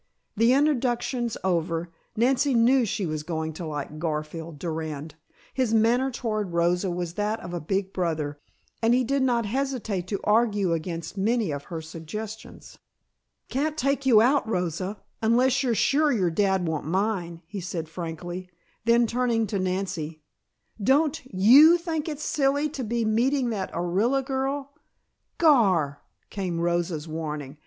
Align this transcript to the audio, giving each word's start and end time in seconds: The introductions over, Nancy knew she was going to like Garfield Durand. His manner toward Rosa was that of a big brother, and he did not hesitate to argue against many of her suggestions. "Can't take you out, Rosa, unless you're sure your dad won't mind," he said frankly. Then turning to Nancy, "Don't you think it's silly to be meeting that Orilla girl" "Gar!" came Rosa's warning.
The 0.35 0.51
introductions 0.53 1.37
over, 1.43 1.91
Nancy 2.17 2.55
knew 2.55 2.85
she 2.87 3.05
was 3.05 3.21
going 3.21 3.53
to 3.53 3.67
like 3.67 3.99
Garfield 3.99 4.57
Durand. 4.57 5.13
His 5.53 5.75
manner 5.75 6.09
toward 6.09 6.53
Rosa 6.53 6.89
was 6.89 7.13
that 7.13 7.39
of 7.41 7.53
a 7.53 7.59
big 7.61 7.93
brother, 7.93 8.39
and 8.81 8.95
he 8.95 9.03
did 9.03 9.21
not 9.21 9.45
hesitate 9.45 10.07
to 10.07 10.19
argue 10.23 10.73
against 10.73 11.19
many 11.19 11.51
of 11.51 11.65
her 11.65 11.83
suggestions. 11.83 12.79
"Can't 13.47 13.77
take 13.77 14.03
you 14.07 14.21
out, 14.23 14.49
Rosa, 14.49 14.99
unless 15.21 15.61
you're 15.61 15.75
sure 15.75 16.11
your 16.11 16.31
dad 16.31 16.65
won't 16.67 16.87
mind," 16.87 17.41
he 17.45 17.61
said 17.61 17.87
frankly. 17.87 18.49
Then 18.85 19.05
turning 19.05 19.45
to 19.45 19.59
Nancy, 19.59 20.23
"Don't 20.81 21.21
you 21.31 21.77
think 21.77 22.09
it's 22.09 22.23
silly 22.23 22.69
to 22.69 22.83
be 22.83 23.05
meeting 23.05 23.51
that 23.51 23.71
Orilla 23.71 24.23
girl" 24.25 24.73
"Gar!" 25.37 26.01
came 26.31 26.59
Rosa's 26.59 27.07
warning. 27.07 27.59